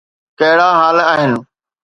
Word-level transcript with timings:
ڪهڙا 0.39 0.69
حال 0.79 0.97
آهن 1.11 1.33